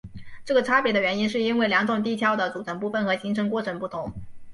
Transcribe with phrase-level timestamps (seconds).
[0.45, 4.11] 这个差别的原因是因为两种地壳的组成部分和形成过程不同。